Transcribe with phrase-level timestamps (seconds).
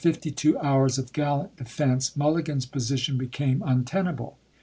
[0.01, 4.35] 20, after fifty two hours of gallant defense, Mulli gan's position became untenable.